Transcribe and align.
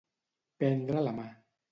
Prendre 0.63 1.03
la 1.09 1.13
mà. 1.19 1.27